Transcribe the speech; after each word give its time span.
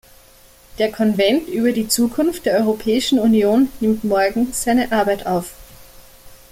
Der 0.79 0.91
Konvent 0.91 1.47
über 1.47 1.73
die 1.73 1.87
Zukunft 1.87 2.47
der 2.47 2.57
Europäischen 2.57 3.19
Union 3.19 3.69
nimmt 3.81 4.03
morgen 4.03 4.47
seine 4.51 4.91
Arbeit 4.91 5.27
auf. 5.27 5.51